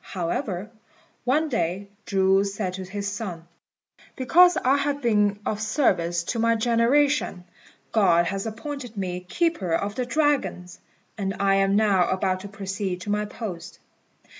[0.15, 0.71] However,
[1.25, 3.47] one day Chu said to his son,
[4.15, 7.43] "Because I have been of service to my generation,
[7.91, 10.79] God has appointed me Keeper of the Dragons;
[11.19, 13.77] and I am now about to proceed to my post."